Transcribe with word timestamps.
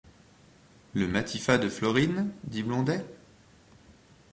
Le 0.95 1.07
Matifat 1.07 1.59
de 1.59 1.69
Florine? 1.69 2.31
dit 2.45 2.63
Blondet. 2.63 3.05